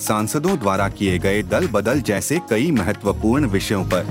[0.00, 4.06] सांसदों द्वारा किए गए दल बदल जैसे कई महत्वपूर्ण विषयों पर।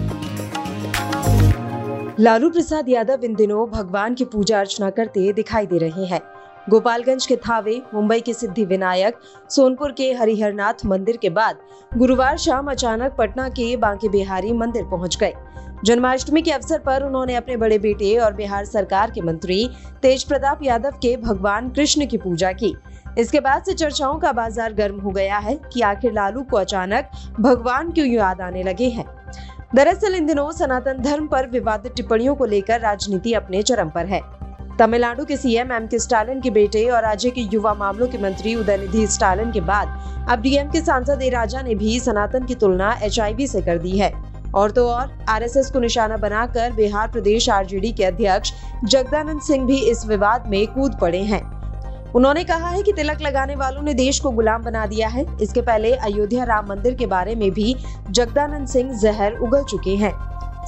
[2.20, 6.22] लालू प्रसाद यादव इन दिनों भगवान की पूजा अर्चना करते दिखाई दे रहे हैं।
[6.70, 9.16] गोपालगंज के थावे, मुंबई के सिद्धि विनायक,
[9.50, 11.58] सोनपुर के हरिहरनाथ मंदिर के बाद
[11.98, 15.34] गुरुवार शाम अचानक पटना के बांके बिहारी मंदिर पहुँच गए।
[15.86, 19.70] जन्माष्टमी के अवसर पर उन्होंने अपने बड़े बेटे और बिहार सरकार के मंत्री
[20.02, 22.76] तेज प्रताप यादव के भगवान कृष्ण की पूजा की।
[23.18, 27.10] इसके बाद से चर्चाओं का बाज़ार गर्म हो गया है कि आखिर लालू को अचानक
[27.40, 29.06] भगवान क्यों याद आने लगे हैं?
[29.76, 34.22] दरअसल इन दिनों सनातन धर्म पर विवादित टिप्पणियों को लेकर राजनीति अपने चरम पर है।
[34.80, 38.56] तमिलनाडु के सीएम एम के स्टालिन के बेटे और राज्य के युवा मामलों के मंत्री
[38.56, 42.92] उदयनिधि स्टालिन के बाद अब डीएम के सांसद ए राजा ने भी सनातन की तुलना
[43.04, 43.20] एच
[43.52, 44.12] से कर दी है।
[44.56, 48.54] और तो और आरएसएस को निशाना बनाकर बिहार प्रदेश आरजेडी के अध्यक्ष
[48.86, 51.42] जगदानंद सिंह भी इस विवाद में कूद पड़े हैं।
[52.16, 55.62] उन्होंने कहा है कि तिलक लगाने वालों ने देश को गुलाम बना दिया है। इसके
[55.62, 57.76] पहले अयोध्या राम मंदिर के बारे में भी
[58.10, 60.14] जगदानंद सिंह जहर उगल चुके हैं।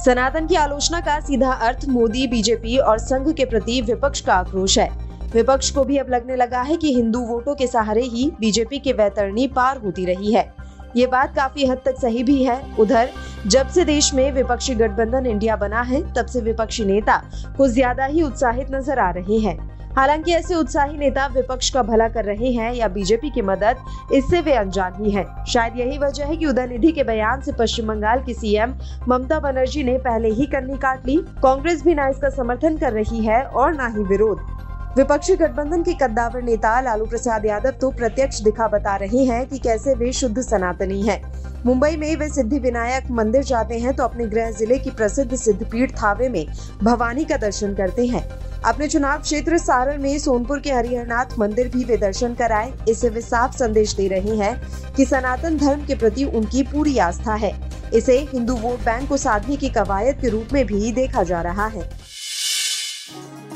[0.04, 4.78] सनातन की आलोचना का सीधा अर्थ मोदी, बीजेपी और संघ के प्रति विपक्ष का आक्रोश
[4.78, 4.88] है।
[5.32, 8.92] विपक्ष को भी अब लगने लगा है कि हिंदू वोटों के सहारे ही बीजेपी के
[8.92, 10.52] वैतरणी पार होती रही है।
[10.96, 13.08] ये बात काफ़ी हद तक सही भी है। उधर,
[13.46, 17.22] जब से देश में विपक्षी गठबंधन इंडिया बना है, तब से विपक्षी नेता
[17.56, 19.69] कुछ ज़्यादा ही उत्साहित नज़र आ रहे हैं।
[20.00, 23.76] हालाँकि ऐसे उत्साही नेता विपक्ष का भला कर रहे हैं या बीजेपी की मदद,
[24.14, 27.86] इससे वे अनजान ही हैं। शायद यही वजह है कि उदयनिधि के बयान से पश्चिम
[27.86, 28.74] बंगाल की सीएम
[29.08, 33.24] ममता बनर्जी ने पहले ही कन्नी काट ली कांग्रेस भी ना इसका समर्थन कर रही
[33.26, 34.40] है और न ही विरोध
[34.96, 39.58] विपक्षी गठबंधन के कद्दावर नेता लालू प्रसाद यादव तो प्रत्यक्ष दिखा बता रहे हैं कि
[39.58, 41.22] कैसे वे शुद्ध सनातनी हैं।
[41.66, 45.92] मुंबई में वे सिद्धि विनायक मंदिर जाते हैं तो अपने गृह ज़िले की प्रसिद्ध सिद्धपीठ
[45.92, 46.46] थावे में
[46.82, 48.28] भवानी का दर्शन करते हैं
[48.64, 53.20] अपने चुनाव क्षेत्र सारण में सोनपुर के हरिहरनाथ मंदिर भी वे दर्शन कराए। इससे वे
[53.20, 54.62] साफ़ संदेश दे रहे हैं
[54.94, 59.56] कि सनातन धर्म के प्रति उनकी पूरी आस्था है। इसे हिंदू वोट बैंक को साधने
[59.56, 61.90] की कवायद के रूप में भी देखा जा रहा है।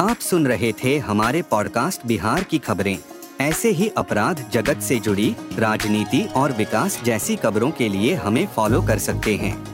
[0.00, 2.98] आप सुन रहे थे हमारे पॉडकास्ट बिहार की खबरें।
[3.40, 8.82] ऐसे ही अपराध जगत से जुड़ी, राजनीति और विकास जैसी खबरों के लिए हमें फॉलो
[8.82, 9.73] कर सकते हैं।